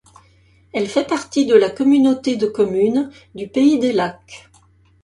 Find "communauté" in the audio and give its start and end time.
1.69-2.35